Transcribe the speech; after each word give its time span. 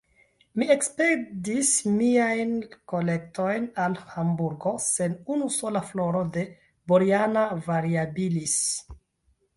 Mi 0.59 0.67
ekspedis 0.75 1.73
miajn 1.97 2.55
kolektojn 2.93 3.67
al 3.85 3.97
Hamburgo, 4.15 4.73
sen 4.89 5.15
unu 5.35 5.53
sola 5.59 5.87
floro 5.93 6.25
de 6.39 6.47
Boriana 6.93 7.47
variabilis. 7.71 8.61